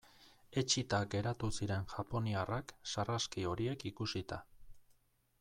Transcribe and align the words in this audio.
Etsita 0.61 1.01
geratu 1.15 1.49
ziren 1.57 1.85
japoniarrak 1.91 2.75
sarraski 2.95 3.47
horiek 3.53 3.87
ikusita. 3.93 4.43